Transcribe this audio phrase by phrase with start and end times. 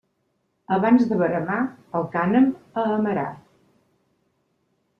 [0.77, 1.59] Abans de veremar,
[2.01, 3.29] el cànem a amarar.